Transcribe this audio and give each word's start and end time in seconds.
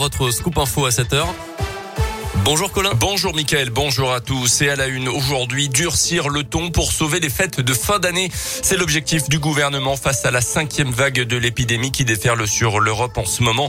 Votre 0.00 0.30
scoop 0.30 0.56
info 0.58 0.86
à 0.86 0.90
7h. 0.90 1.24
Bonjour 2.44 2.72
Colin. 2.72 2.92
Bonjour 2.94 3.34
Mickaël, 3.34 3.70
bonjour 3.70 4.12
à 4.12 4.20
tous. 4.20 4.62
Et 4.62 4.70
à 4.70 4.76
la 4.76 4.86
une 4.86 5.08
aujourd'hui, 5.08 5.68
durcir 5.68 6.28
le 6.28 6.44
ton 6.44 6.70
pour 6.70 6.92
sauver 6.92 7.20
les 7.20 7.28
fêtes 7.28 7.60
de 7.60 7.74
fin 7.74 7.98
d'année. 7.98 8.30
C'est 8.34 8.76
l'objectif 8.76 9.28
du 9.28 9.38
gouvernement 9.38 9.96
face 9.96 10.24
à 10.24 10.30
la 10.30 10.40
cinquième 10.40 10.90
vague 10.90 11.20
de 11.20 11.36
l'épidémie 11.36 11.92
qui 11.92 12.04
déferle 12.04 12.46
sur 12.46 12.80
l'Europe 12.80 13.18
en 13.18 13.24
ce 13.24 13.42
moment. 13.42 13.68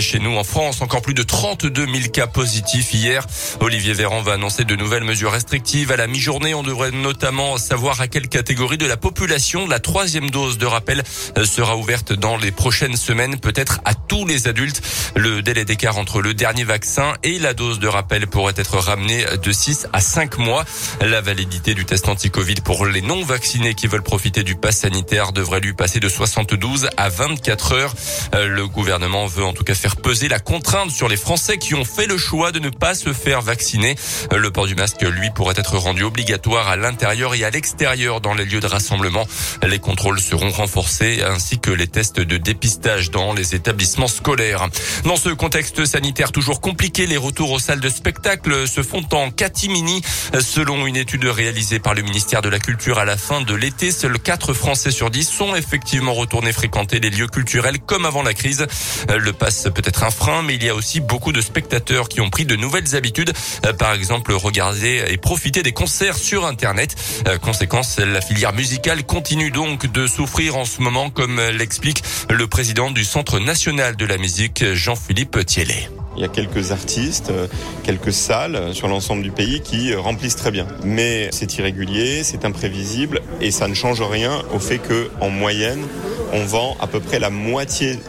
Chez 0.00 0.18
nous 0.18 0.36
en 0.36 0.44
France, 0.44 0.82
encore 0.82 1.02
plus 1.02 1.14
de 1.14 1.22
32 1.22 1.86
000 1.86 2.08
cas 2.12 2.26
positifs 2.26 2.92
hier. 2.92 3.26
Olivier 3.60 3.94
Véran 3.94 4.20
va 4.22 4.32
annoncer 4.34 4.64
de 4.64 4.76
nouvelles 4.76 5.04
mesures 5.04 5.32
restrictives. 5.32 5.92
À 5.92 5.96
la 5.96 6.06
mi-journée, 6.06 6.54
on 6.54 6.62
devrait 6.62 6.90
notamment 6.90 7.56
savoir 7.56 8.00
à 8.00 8.08
quelle 8.08 8.28
catégorie 8.28 8.78
de 8.78 8.86
la 8.86 8.96
population 8.96 9.66
la 9.66 9.80
troisième 9.80 10.30
dose 10.30 10.58
de 10.58 10.66
rappel 10.66 11.02
sera 11.44 11.76
ouverte 11.76 12.12
dans 12.12 12.36
les 12.36 12.50
prochaines 12.50 12.96
semaines, 12.96 13.38
peut-être 13.38 13.80
à 13.84 13.94
tous 13.94 14.26
les 14.26 14.48
adultes. 14.48 14.82
Le 15.16 15.42
délai 15.42 15.64
d'écart 15.64 15.98
entre 15.98 16.20
le 16.20 16.34
dernier 16.34 16.64
vaccin 16.64 17.14
et 17.22 17.38
la 17.38 17.54
dose 17.54 17.78
de 17.78 17.88
rappel 17.88 18.07
pourrait 18.26 18.54
être 18.56 18.78
ramené 18.78 19.24
de 19.42 19.52
6 19.52 19.88
à 19.92 20.00
5 20.00 20.38
mois. 20.38 20.64
La 21.00 21.20
validité 21.20 21.74
du 21.74 21.84
test 21.84 22.08
anti-Covid 22.08 22.56
pour 22.56 22.86
les 22.86 23.02
non 23.02 23.22
vaccinés 23.22 23.74
qui 23.74 23.86
veulent 23.86 24.02
profiter 24.02 24.42
du 24.42 24.54
pass 24.54 24.78
sanitaire 24.78 25.32
devrait 25.32 25.60
lui 25.60 25.74
passer 25.74 26.00
de 26.00 26.08
72 26.08 26.88
à 26.96 27.08
24 27.08 27.72
heures. 27.72 27.94
Euh, 28.34 28.48
le 28.48 28.66
gouvernement 28.66 29.26
veut 29.26 29.44
en 29.44 29.52
tout 29.52 29.64
cas 29.64 29.74
faire 29.74 29.96
peser 29.96 30.28
la 30.28 30.38
contrainte 30.38 30.90
sur 30.90 31.08
les 31.08 31.16
Français 31.16 31.58
qui 31.58 31.74
ont 31.74 31.84
fait 31.84 32.06
le 32.06 32.18
choix 32.18 32.52
de 32.52 32.58
ne 32.58 32.70
pas 32.70 32.94
se 32.94 33.12
faire 33.12 33.42
vacciner. 33.42 33.94
Euh, 34.32 34.38
le 34.38 34.50
port 34.50 34.66
du 34.66 34.74
masque, 34.74 35.02
lui, 35.02 35.30
pourrait 35.30 35.54
être 35.56 35.76
rendu 35.76 36.02
obligatoire 36.02 36.68
à 36.68 36.76
l'intérieur 36.76 37.34
et 37.34 37.44
à 37.44 37.50
l'extérieur 37.50 38.20
dans 38.20 38.34
les 38.34 38.44
lieux 38.44 38.60
de 38.60 38.66
rassemblement. 38.66 39.26
Les 39.66 39.78
contrôles 39.78 40.20
seront 40.20 40.50
renforcés 40.50 41.22
ainsi 41.22 41.58
que 41.58 41.70
les 41.70 41.86
tests 41.86 42.20
de 42.20 42.36
dépistage 42.36 43.10
dans 43.10 43.32
les 43.32 43.54
établissements 43.54 44.08
scolaires. 44.08 44.68
Dans 45.04 45.16
ce 45.16 45.30
contexte 45.30 45.84
sanitaire 45.84 46.32
toujours 46.32 46.60
compliqué, 46.60 47.06
les 47.06 47.16
retours 47.16 47.50
aux 47.50 47.58
salles 47.58 47.80
de 47.80 47.88
spectacles 47.98 48.68
se 48.68 48.82
font 48.84 49.04
en 49.10 49.30
catimini. 49.30 50.02
Selon 50.40 50.86
une 50.86 50.96
étude 50.96 51.24
réalisée 51.24 51.80
par 51.80 51.94
le 51.94 52.02
ministère 52.02 52.42
de 52.42 52.48
la 52.48 52.60
Culture 52.60 53.00
à 53.00 53.04
la 53.04 53.16
fin 53.16 53.40
de 53.40 53.54
l'été, 53.54 53.90
seuls 53.90 54.20
4 54.20 54.54
Français 54.54 54.92
sur 54.92 55.10
10 55.10 55.28
sont 55.28 55.56
effectivement 55.56 56.14
retournés 56.14 56.52
fréquenter 56.52 57.00
les 57.00 57.10
lieux 57.10 57.26
culturels 57.26 57.80
comme 57.80 58.06
avant 58.06 58.22
la 58.22 58.34
crise. 58.34 58.66
Le 59.08 59.32
pass 59.32 59.66
peut 59.74 59.82
être 59.84 60.04
un 60.04 60.10
frein, 60.10 60.42
mais 60.42 60.54
il 60.54 60.62
y 60.62 60.68
a 60.68 60.76
aussi 60.76 61.00
beaucoup 61.00 61.32
de 61.32 61.40
spectateurs 61.40 62.08
qui 62.08 62.20
ont 62.20 62.30
pris 62.30 62.46
de 62.46 62.54
nouvelles 62.54 62.94
habitudes. 62.94 63.32
Par 63.78 63.92
exemple, 63.92 64.32
regarder 64.32 65.04
et 65.08 65.16
profiter 65.16 65.64
des 65.64 65.72
concerts 65.72 66.16
sur 66.16 66.46
Internet. 66.46 66.94
Conséquence, 67.42 67.98
la 67.98 68.20
filière 68.20 68.52
musicale 68.52 69.04
continue 69.04 69.50
donc 69.50 69.86
de 69.86 70.06
souffrir 70.06 70.56
en 70.56 70.64
ce 70.64 70.80
moment, 70.82 71.10
comme 71.10 71.40
l'explique 71.40 72.04
le 72.30 72.46
président 72.46 72.92
du 72.92 73.04
Centre 73.04 73.40
national 73.40 73.96
de 73.96 74.06
la 74.06 74.18
musique, 74.18 74.64
Jean-Philippe 74.74 75.44
Thiellet. 75.44 75.88
Il 76.18 76.22
y 76.22 76.24
a 76.24 76.28
quelques 76.28 76.72
artistes, 76.72 77.30
euh, 77.30 77.46
quelques 77.84 78.12
salles 78.12 78.74
sur 78.74 78.88
l'ensemble 78.88 79.22
du 79.22 79.30
pays 79.30 79.60
qui 79.60 79.92
euh, 79.92 80.00
remplissent 80.00 80.34
très 80.34 80.50
bien. 80.50 80.66
Mais 80.84 81.28
c'est 81.30 81.56
irrégulier, 81.58 82.24
c'est 82.24 82.44
imprévisible 82.44 83.20
et 83.40 83.52
ça 83.52 83.68
ne 83.68 83.74
change 83.74 84.02
rien 84.02 84.42
au 84.52 84.58
fait 84.58 84.78
que, 84.78 85.10
en 85.20 85.30
moyenne, 85.30 85.86
on 86.32 86.44
vend 86.44 86.76
à 86.80 86.88
peu 86.88 86.98
près 86.98 87.20
la 87.20 87.30
moitié 87.30 88.00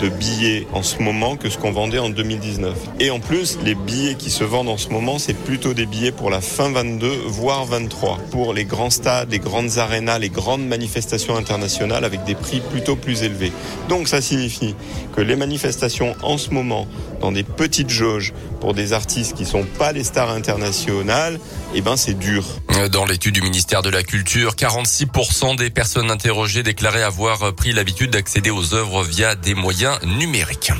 de 0.00 0.08
billets 0.08 0.66
en 0.72 0.82
ce 0.82 1.02
moment 1.02 1.36
que 1.36 1.48
ce 1.48 1.58
qu'on 1.58 1.72
vendait 1.72 1.98
en 1.98 2.10
2019. 2.10 2.74
Et 3.00 3.10
en 3.10 3.20
plus, 3.20 3.58
les 3.64 3.74
billets 3.74 4.14
qui 4.14 4.30
se 4.30 4.44
vendent 4.44 4.68
en 4.68 4.76
ce 4.76 4.88
moment, 4.88 5.18
c'est 5.18 5.34
plutôt 5.34 5.74
des 5.74 5.86
billets 5.86 6.12
pour 6.12 6.30
la 6.30 6.40
fin 6.40 6.70
22, 6.70 7.10
voire 7.26 7.64
23. 7.64 8.18
Pour 8.30 8.52
les 8.52 8.64
grands 8.64 8.90
stades, 8.90 9.30
les 9.30 9.38
grandes 9.38 9.78
arénas, 9.78 10.18
les 10.18 10.28
grandes 10.28 10.66
manifestations 10.66 11.36
internationales 11.36 12.04
avec 12.04 12.24
des 12.24 12.34
prix 12.34 12.60
plutôt 12.60 12.96
plus 12.96 13.22
élevés. 13.22 13.52
Donc 13.88 14.08
ça 14.08 14.20
signifie 14.20 14.74
que 15.14 15.20
les 15.20 15.36
manifestations 15.36 16.14
en 16.22 16.38
ce 16.38 16.50
moment, 16.50 16.86
dans 17.20 17.32
des 17.32 17.42
petites 17.42 17.90
jauges, 17.90 18.34
pour 18.60 18.74
des 18.74 18.92
artistes 18.92 19.36
qui 19.36 19.44
sont 19.44 19.64
pas 19.78 19.92
les 19.92 20.04
stars 20.04 20.30
internationales, 20.30 21.38
eh 21.74 21.80
ben 21.80 21.96
c'est 21.96 22.18
dur. 22.18 22.44
Dans 22.90 23.04
l'étude 23.04 23.34
du 23.34 23.42
ministère 23.42 23.82
de 23.82 23.90
la 23.90 24.02
Culture, 24.02 24.54
46% 24.54 25.56
des 25.56 25.70
personnes 25.70 26.10
interrogées 26.10 26.62
déclaraient 26.62 27.02
avoir 27.02 27.54
pris 27.54 27.72
l'habitude 27.72 28.10
d'accéder 28.10 28.50
aux 28.50 28.74
œuvres 28.74 29.02
via 29.02 29.34
des 29.34 29.54
moyens 29.54 29.75
numériques. 30.04 30.72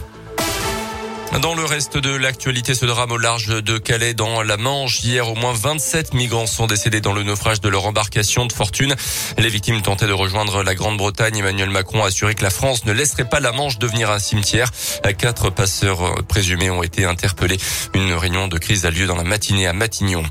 Dans 1.41 1.55
le 1.55 1.65
reste 1.67 1.99
de 1.99 2.17
l'actualité, 2.17 2.75
ce 2.75 2.87
drame 2.87 3.13
au 3.13 3.19
large 3.19 3.63
de 3.63 3.77
Calais 3.77 4.15
dans 4.15 4.43
la 4.43 4.57
Manche. 4.57 5.03
Hier, 5.03 5.29
au 5.29 5.35
moins 5.35 5.53
27 5.53 6.15
migrants 6.15 6.47
sont 6.47 6.67
décédés 6.67 7.03
dans 7.03 7.13
le 7.13 7.23
naufrage 7.25 7.61
de 7.61 7.69
leur 7.69 7.85
embarcation 7.87 8.47
de 8.47 8.53
fortune. 8.53 8.95
Les 9.37 9.51
victimes 9.51 9.83
tentaient 9.83 10.07
de 10.07 10.15
rejoindre 10.15 10.63
la 10.63 10.75
Grande-Bretagne. 10.75 11.37
Emmanuel 11.37 11.69
Macron 11.69 12.03
a 12.03 12.07
assuré 12.07 12.35
que 12.35 12.43
la 12.43 12.49
France 12.49 12.87
ne 12.87 12.93
laisserait 12.93 13.29
pas 13.29 13.41
la 13.41 13.53
Manche 13.53 13.79
devenir 13.79 14.11
un 14.11 14.19
cimetière. 14.19 14.71
Quatre 15.19 15.51
passeurs 15.51 16.25
présumés 16.25 16.71
ont 16.71 16.83
été 16.83 17.05
interpellés. 17.05 17.59
Une 17.93 18.15
réunion 18.15 18.49
de 18.49 18.57
crise 18.57 18.87
a 18.87 18.91
lieu 18.91 19.07
dans 19.07 19.17
la 19.17 19.25
matinée 19.25 19.67
à 19.67 19.75
Matignon. 19.75 20.23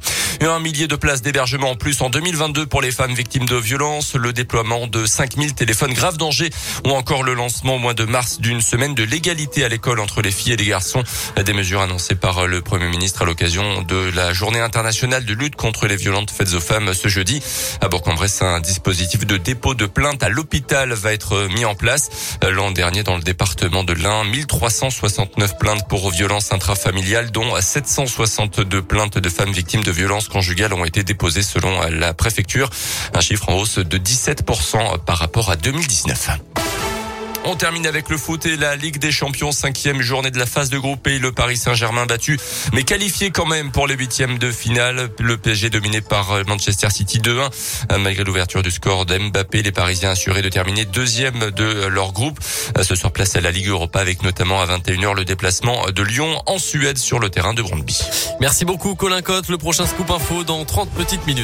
Un 0.42 0.60
millier 0.60 0.88
de 0.88 0.96
places 0.96 1.22
d'hébergement 1.22 1.72
en 1.72 1.76
plus 1.76 2.02
en 2.02 2.10
2022 2.10 2.66
pour 2.66 2.82
les 2.82 2.92
femmes 2.92 3.14
victimes 3.14 3.46
de 3.46 3.56
violences, 3.56 4.16
le 4.16 4.32
déploiement 4.32 4.88
de 4.88 5.06
5000 5.06 5.54
téléphones 5.54 5.94
grave 5.94 6.18
danger 6.18 6.50
ou 6.86 6.92
encore 6.92 7.24
le 7.24 7.34
lancement 7.34 7.76
au 7.76 7.80
mois 7.80 7.94
de 7.94 8.06
mars 8.06 8.40
d'une 8.40 8.62
semaine 8.62 8.94
de 8.96 9.04
l'égalité 9.04 9.66
à 9.66 9.70
l'école 9.70 10.00
entre 10.00 10.22
les 10.22 10.32
filles 10.32 10.54
et 10.54 10.58
les 10.58 10.66
garçons. 10.66 10.95
Des 11.44 11.54
mesures 11.54 11.82
annoncées 11.82 12.16
par 12.16 12.48
le 12.48 12.62
Premier 12.62 12.88
ministre 12.88 13.22
à 13.22 13.26
l'occasion 13.26 13.82
de 13.84 14.12
la 14.16 14.34
journée 14.34 14.60
internationale 14.60 15.26
de 15.26 15.34
lutte 15.34 15.56
contre 15.56 15.88
les 15.88 15.96
violences 15.96 16.32
faites 16.32 16.54
aux 16.54 16.60
femmes 16.60 16.94
ce 16.94 17.08
jeudi. 17.08 17.42
À 17.82 17.88
Bourg-en-Bresse, 17.88 18.42
un 18.42 18.60
dispositif 18.60 19.26
de 19.26 19.38
dépôt 19.38 19.74
de 19.74 19.86
plainte 19.86 20.24
à 20.24 20.30
l'hôpital 20.30 20.94
va 20.94 21.14
être 21.14 21.48
mis 21.54 21.66
en 21.66 21.76
place. 21.76 22.38
L'an 22.42 22.72
dernier, 22.72 23.04
dans 23.04 23.18
le 23.18 23.24
département 23.24 23.84
de 23.84 23.94
l'Ain, 23.94 24.24
1369 24.24 25.58
plaintes 25.58 25.88
pour 25.88 26.10
violences 26.10 26.52
intrafamiliales, 26.52 27.32
dont 27.32 27.60
762 27.60 28.82
plaintes 28.82 29.18
de 29.18 29.30
femmes 29.30 29.52
victimes 29.52 29.84
de 29.84 29.92
violences 29.92 30.30
conjugales 30.30 30.74
ont 30.74 30.86
été 30.86 31.04
déposées 31.04 31.44
selon 31.44 31.82
la 31.90 32.14
préfecture. 32.14 32.70
Un 33.14 33.22
chiffre 33.22 33.50
en 33.50 33.56
hausse 33.56 33.80
de 33.80 33.98
17% 33.98 35.00
par 35.06 35.18
rapport 35.18 35.50
à 35.50 35.56
2019. 35.56 36.55
On 37.48 37.56
termine 37.56 37.86
avec 37.86 38.10
le 38.10 38.18
foot 38.18 38.46
et 38.48 38.58
la 38.58 38.76
Ligue 38.76 38.98
des 38.98 39.12
Champions, 39.12 39.52
cinquième 39.52 40.02
journée 40.02 40.32
de 40.32 40.40
la 40.40 40.48
phase 40.48 40.72
de 40.72 40.80
groupe 40.80 41.06
et 41.06 41.20
le 41.20 41.32
Paris 41.32 41.58
Saint-Germain 41.58 42.08
battu, 42.08 42.40
mais 42.74 42.84
qualifié 42.84 43.30
quand 43.30 43.46
même 43.46 43.72
pour 43.72 43.86
les 43.86 43.96
huitièmes 43.96 44.40
de 44.40 44.52
finale. 44.52 45.10
Le 45.20 45.38
PSG 45.38 45.70
dominé 45.70 46.02
par 46.02 46.44
Manchester 46.48 46.90
City 46.90 47.20
2-1. 47.20 48.00
Malgré 48.00 48.24
l'ouverture 48.24 48.64
du 48.64 48.72
score 48.72 49.06
d'Mbappé, 49.06 49.62
les 49.62 49.72
Parisiens 49.72 50.12
assurés 50.12 50.42
de 50.42 50.50
terminer 50.50 50.86
deuxième 50.86 51.52
de 51.52 51.86
leur 51.86 52.14
groupe. 52.14 52.40
Ce 52.82 52.96
soir, 52.96 53.14
place 53.14 53.36
à 53.36 53.42
la 53.42 53.52
Ligue 53.52 53.68
Europa 53.68 54.00
avec 54.00 54.24
notamment 54.24 54.60
à 54.62 54.66
21h 54.66 55.16
le 55.16 55.24
déplacement 55.24 55.86
de 55.92 56.02
Lyon 56.02 56.42
en 56.48 56.58
Suède 56.58 56.98
sur 56.98 57.20
le 57.20 57.30
terrain 57.30 57.54
de 57.54 57.62
Brondby. 57.62 58.00
Merci 58.42 58.66
beaucoup 58.66 58.96
Colin 58.96 59.22
Cotte. 59.22 59.50
Le 59.50 59.60
prochain 59.60 59.86
scoop 59.86 60.10
info 60.10 60.44
dans 60.44 60.66
30 60.66 60.90
petites 60.90 61.28
minutes. 61.28 61.34